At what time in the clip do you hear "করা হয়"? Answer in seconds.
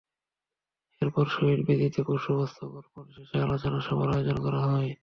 4.45-4.91